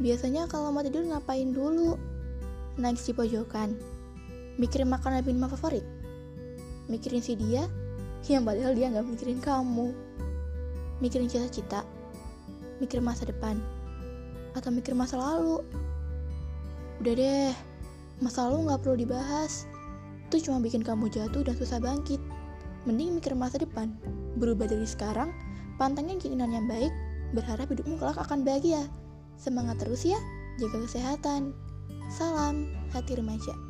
Biasanya 0.00 0.48
kalau 0.48 0.72
mau 0.72 0.80
tidur 0.80 1.04
ngapain 1.04 1.52
dulu? 1.52 2.00
Nangis 2.80 3.04
di 3.04 3.12
pojokan. 3.12 3.76
Mikirin 4.56 4.88
makanan 4.88 5.20
minuman 5.28 5.52
favorit. 5.52 5.84
Mikirin 6.88 7.20
si 7.20 7.36
dia, 7.36 7.68
yang 8.24 8.48
padahal 8.48 8.72
dia 8.72 8.88
nggak 8.88 9.04
mikirin 9.04 9.44
kamu. 9.44 9.92
Mikirin 11.04 11.28
cita-cita. 11.28 11.84
Mikirin 12.80 13.04
masa 13.04 13.28
depan. 13.28 13.60
Atau 14.56 14.72
mikir 14.72 14.96
masa 14.96 15.20
lalu. 15.20 15.60
Udah 17.04 17.14
deh, 17.16 17.52
masa 18.24 18.48
lalu 18.48 18.72
nggak 18.72 18.80
perlu 18.80 18.96
dibahas. 19.04 19.68
Itu 20.32 20.48
cuma 20.48 20.64
bikin 20.64 20.80
kamu 20.80 21.12
jatuh 21.12 21.44
dan 21.44 21.60
susah 21.60 21.76
bangkit. 21.76 22.20
Mending 22.88 23.20
mikir 23.20 23.36
masa 23.36 23.60
depan. 23.60 23.92
Berubah 24.40 24.64
dari 24.64 24.88
sekarang, 24.88 25.28
pantangin 25.76 26.16
keinginan 26.16 26.56
yang 26.56 26.64
baik, 26.64 26.92
berharap 27.36 27.68
hidupmu 27.68 28.00
kelak 28.00 28.16
akan 28.16 28.40
bahagia. 28.48 28.88
Semangat 29.40 29.80
terus 29.80 30.04
ya, 30.04 30.20
jaga 30.60 30.84
kesehatan. 30.84 31.56
Salam, 32.12 32.68
hati 32.92 33.16
remaja. 33.16 33.69